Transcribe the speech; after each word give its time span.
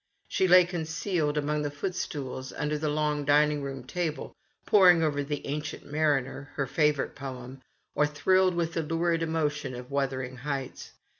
She 0.27 0.47
lay 0.47 0.65
concealed 0.65 1.37
among 1.37 1.61
the 1.61 1.69
footstools 1.69 2.51
under 2.53 2.75
the 2.75 2.89
long 2.89 3.23
dining 3.23 3.61
room 3.61 3.83
table, 3.83 4.35
poring 4.65 5.03
over" 5.03 5.23
The 5.23 5.45
Ancient 5.45 5.85
Mariner"— 5.85 6.49
her 6.55 6.65
favourite 6.65 7.13
poem— 7.13 7.61
or 7.95 8.07
thrilled 8.07 8.55
with 8.55 8.73
the 8.73 8.81
lurid 8.81 9.21
emotion 9.21 9.75
of" 9.75 9.91
Wuther 9.91 10.25
ing 10.25 10.37
Heights." 10.37 10.93